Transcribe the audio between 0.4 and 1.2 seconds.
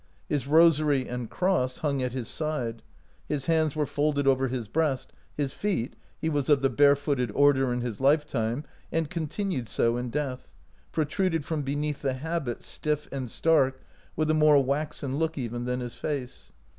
rosary